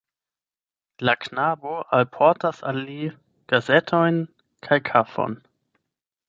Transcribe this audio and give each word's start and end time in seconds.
La 1.09 1.13
knabo 1.25 1.73
alportas 1.97 2.63
al 2.71 2.79
li 2.87 2.97
gazetojn 3.53 4.19
kaj 4.69 4.81
kafon. 4.91 5.39